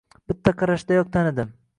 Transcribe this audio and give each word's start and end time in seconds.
Bitta 0.31 0.53
qarashdayoq 0.61 1.11
tanidim 1.17 1.53